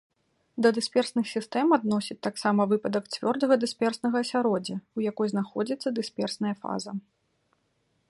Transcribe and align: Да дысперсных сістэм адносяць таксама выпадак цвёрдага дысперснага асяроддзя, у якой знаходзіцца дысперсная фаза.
Да 0.65 0.69
дысперсных 0.77 1.25
сістэм 1.33 1.75
адносяць 1.77 2.17
таксама 2.29 2.61
выпадак 2.73 3.03
цвёрдага 3.17 3.55
дысперснага 3.67 4.17
асяроддзя, 4.27 4.77
у 4.99 5.07
якой 5.11 5.27
знаходзіцца 5.37 5.87
дысперсная 6.01 6.55
фаза. 6.67 6.91